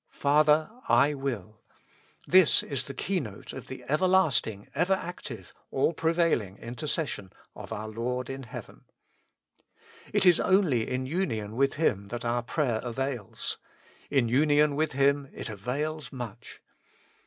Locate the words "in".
8.27-8.41, 10.89-11.05, 14.09-14.27